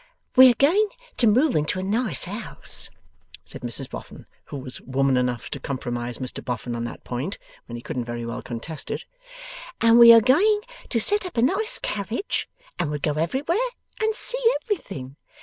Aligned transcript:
'We 0.35 0.49
are 0.49 0.55
going 0.55 0.89
to 1.17 1.27
move 1.27 1.55
into 1.55 1.77
a 1.79 1.83
nice 1.83 2.23
house,' 2.23 2.89
said 3.45 3.61
Mrs 3.61 3.87
Boffin, 3.87 4.25
who 4.45 4.57
was 4.57 4.81
woman 4.81 5.15
enough 5.15 5.51
to 5.51 5.59
compromise 5.59 6.17
Mr 6.17 6.43
Boffin 6.43 6.75
on 6.75 6.85
that 6.85 7.03
point, 7.03 7.37
when 7.67 7.75
he 7.75 7.83
couldn't 7.83 8.05
very 8.05 8.25
well 8.25 8.41
contest 8.41 8.89
it; 8.89 9.05
'and 9.79 9.99
we 9.99 10.11
are 10.11 10.19
going 10.19 10.61
to 10.89 10.99
set 10.99 11.23
up 11.27 11.37
a 11.37 11.43
nice 11.43 11.77
carriage, 11.77 12.49
and 12.79 12.89
we'll 12.89 12.97
go 12.97 13.13
everywhere 13.13 13.57
and 14.01 14.15
see 14.15 14.39
everything. 14.63 15.17